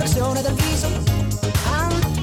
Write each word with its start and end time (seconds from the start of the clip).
l'espressione 0.00 0.40
del 0.40 0.54
viso. 0.54 2.19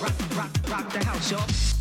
rock, 0.00 0.12
rock, 0.36 0.50
rock 0.68 0.92
the 0.92 1.04
house, 1.04 1.30
y'all. 1.30 1.75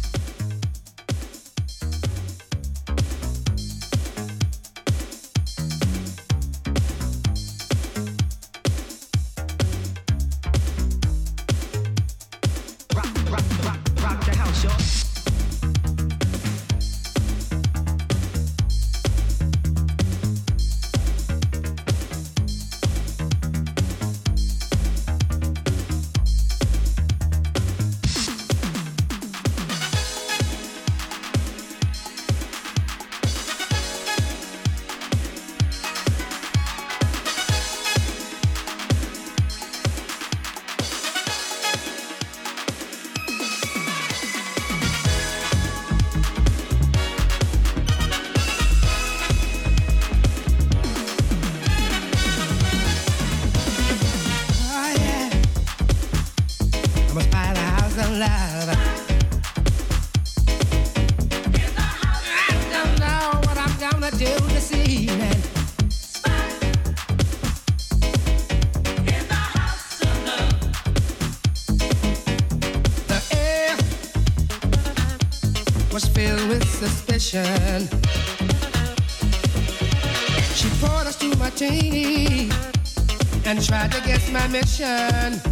attention. 84.80 85.45